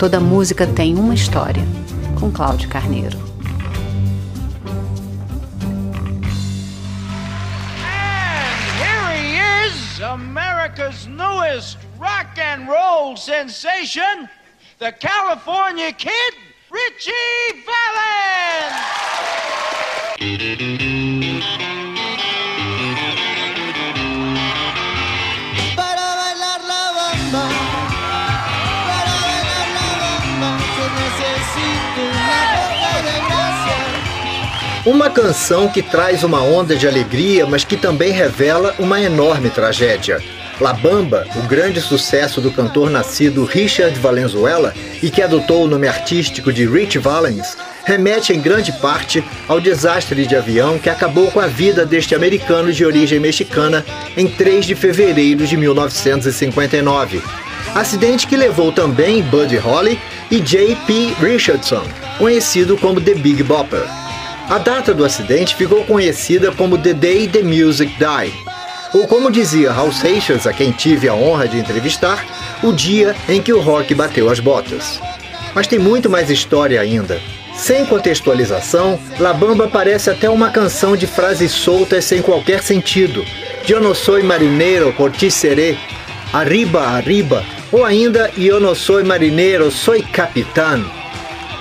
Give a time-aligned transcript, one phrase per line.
[0.00, 1.62] Toda música tem uma história,
[2.18, 3.18] com Cláudio Carneiro.
[10.02, 14.26] America's newest rock and roll sensation,
[14.78, 16.34] the California Kid,
[16.70, 18.40] Richie Valens!
[34.86, 40.22] Uma canção que traz uma onda de alegria, mas que também revela uma enorme tragédia.
[40.60, 45.86] La Bamba, o grande sucesso do cantor nascido Richard Valenzuela e que adotou o nome
[45.86, 51.40] artístico de Rich Valens, remete em grande parte ao desastre de avião que acabou com
[51.40, 53.84] a vida deste americano de origem mexicana
[54.16, 57.22] em 3 de fevereiro de 1959.
[57.74, 59.98] Acidente que levou também Buddy Holly
[60.28, 61.14] e J.P.
[61.20, 61.82] Richardson,
[62.18, 63.86] conhecido como The Big Bopper.
[64.48, 68.34] A data do acidente ficou conhecida como The Day the Music Died,
[68.92, 72.26] ou como dizia Hal Seixas, a quem tive a honra de entrevistar,
[72.60, 75.00] o dia em que o rock bateu as botas.
[75.54, 77.20] Mas tem muito mais história ainda.
[77.54, 83.24] Sem contextualização, La Bamba parece até uma canção de frases soltas sem qualquer sentido.
[83.68, 85.76] Eu não sou marinheiro, por ti seré.
[86.32, 87.44] Arriba, arriba.
[87.72, 90.84] Ou ainda, Eu não sou marinheiro, sou capitão.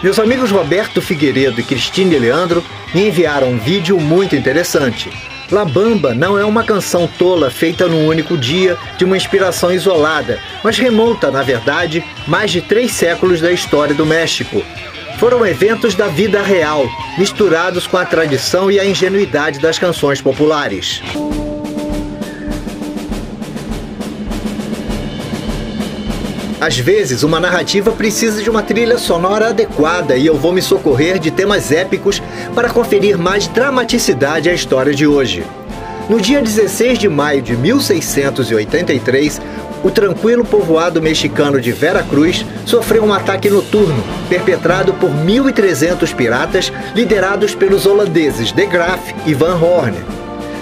[0.01, 2.63] Meus amigos Roberto Figueiredo e Cristine Leandro
[2.95, 5.09] me enviaram um vídeo muito interessante.
[5.51, 10.39] La Bamba não é uma canção tola feita num único dia, de uma inspiração isolada,
[10.63, 14.63] mas remonta, na verdade, mais de três séculos da história do México.
[15.17, 21.01] Foram eventos da vida real, misturados com a tradição e a ingenuidade das canções populares.
[26.69, 31.17] Às vezes, uma narrativa precisa de uma trilha sonora adequada e eu vou me socorrer
[31.17, 32.21] de temas épicos
[32.53, 35.43] para conferir mais dramaticidade à história de hoje.
[36.07, 39.41] No dia 16 de maio de 1683,
[39.83, 46.71] o tranquilo povoado mexicano de Vera Cruz sofreu um ataque noturno, perpetrado por 1.300 piratas
[46.93, 49.95] liderados pelos holandeses De Graaf e Van Horn.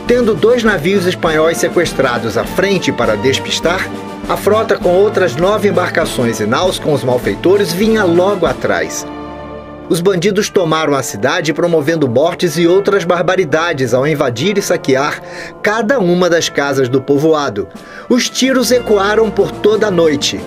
[0.07, 3.85] Tendo dois navios espanhóis sequestrados à frente para despistar,
[4.29, 9.05] a frota, com outras nove embarcações e naus com os malfeitores, vinha logo atrás.
[9.89, 15.21] Os bandidos tomaram a cidade promovendo mortes e outras barbaridades ao invadir e saquear
[15.63, 17.69] cada uma das casas do povoado.
[18.09, 20.41] Os tiros ecoaram por toda a noite.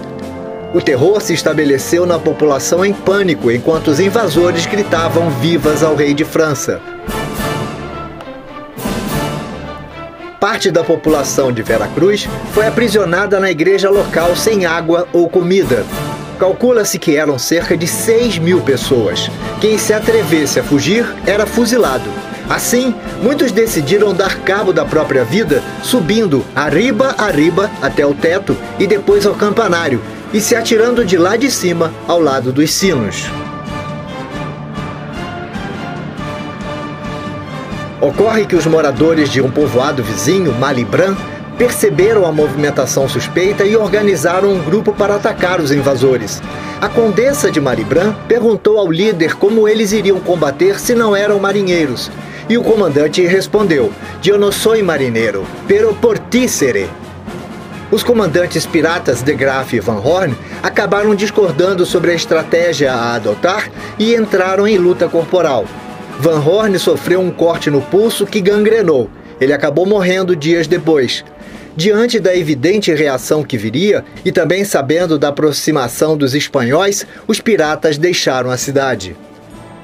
[0.74, 6.12] O terror se estabeleceu na população em pânico enquanto os invasores gritavam vivas ao rei
[6.12, 6.82] de França.
[10.40, 15.84] Parte da população de Veracruz foi aprisionada na igreja local sem água ou comida.
[16.38, 19.30] Calcula-se que eram cerca de 6 mil pessoas.
[19.60, 22.08] Quem se atrevesse a fugir era fuzilado.
[22.48, 28.86] Assim, muitos decidiram dar cabo da própria vida, subindo arriba arriba até o teto e
[28.86, 30.00] depois ao campanário,
[30.32, 33.30] e se atirando de lá de cima ao lado dos sinos.
[38.00, 41.14] Ocorre que os moradores de um povoado vizinho, Malibran,
[41.58, 46.40] perceberam a movimentação suspeita e organizaram um grupo para atacar os invasores.
[46.80, 52.10] A condessa de Malibran perguntou ao líder como eles iriam combater se não eram marinheiros.
[52.48, 53.92] E o comandante respondeu:
[54.24, 56.88] Eu não sou marinheiro, pero por ti seré.
[57.90, 63.70] Os comandantes piratas de Graaf e Van Horn acabaram discordando sobre a estratégia a adotar
[63.98, 65.66] e entraram em luta corporal.
[66.20, 69.08] Van Horn sofreu um corte no pulso que gangrenou.
[69.40, 71.24] Ele acabou morrendo dias depois.
[71.74, 77.96] Diante da evidente reação que viria, e também sabendo da aproximação dos espanhóis, os piratas
[77.96, 79.16] deixaram a cidade.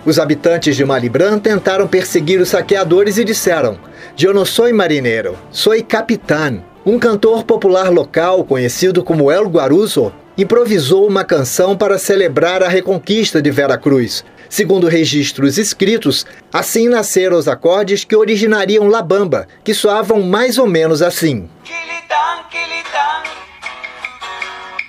[0.04, 3.78] Os habitantes de Malibran tentaram perseguir os saqueadores e disseram:
[4.20, 6.62] Eu não sou marinheiro, sou capitão.
[6.84, 13.40] Um cantor popular local, conhecido como El Guaruzo, improvisou uma canção para celebrar a reconquista
[13.40, 20.22] de Veracruz, Segundo registros escritos, assim nasceram os acordes que originariam La Bamba, que soavam
[20.22, 21.50] mais ou menos assim.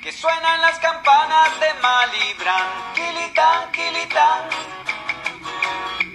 [0.04, 2.68] que suenan las campanas de Malibran,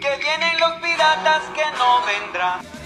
[0.00, 2.81] que vienen los piratas que no vendrán.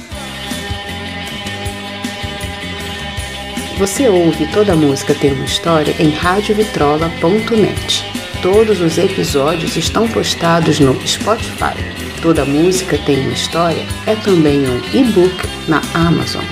[3.78, 8.06] Você ouve toda a música tem uma história em radiovitrola.net.
[8.40, 11.75] Todos os episódios estão postados no Spotify.
[12.23, 16.43] Toda música tem uma história é também um e-book na Amazon.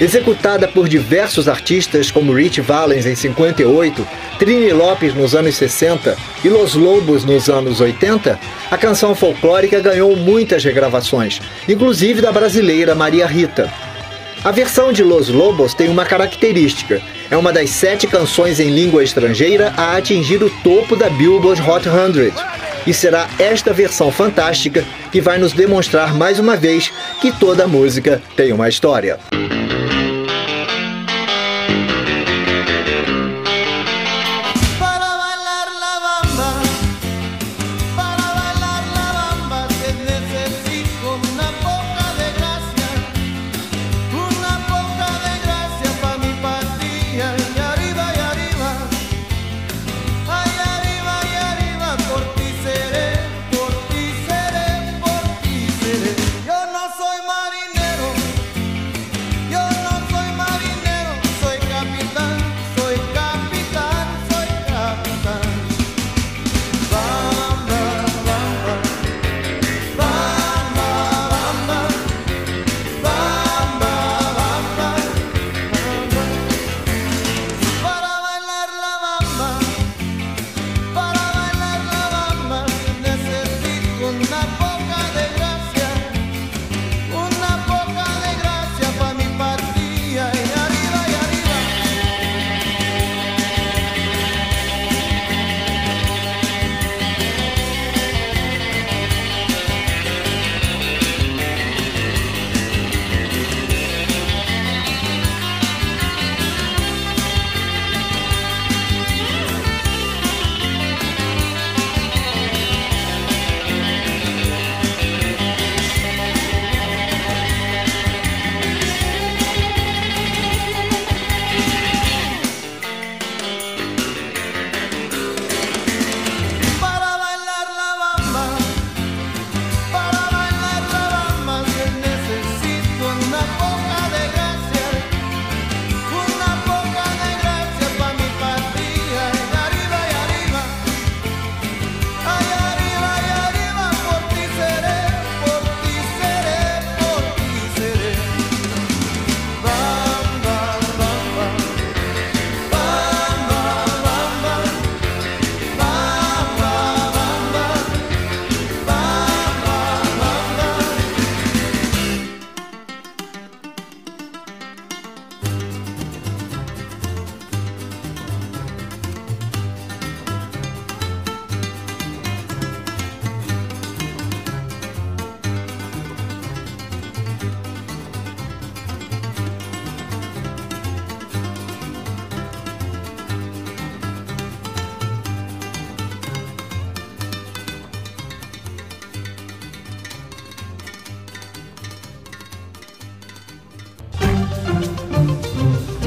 [0.00, 6.48] Executada por diversos artistas como Rich Valens em 58, Trini Lopes nos anos 60 e
[6.48, 8.40] Los Lobos nos anos 80,
[8.70, 13.91] a canção folclórica ganhou muitas regravações, inclusive da brasileira Maria Rita.
[14.44, 17.00] A versão de Los Lobos tem uma característica:
[17.30, 21.84] é uma das sete canções em língua estrangeira a atingir o topo da Billboard Hot
[21.84, 22.32] 100.
[22.84, 28.20] E será esta versão fantástica que vai nos demonstrar mais uma vez que toda música
[28.34, 29.20] tem uma história.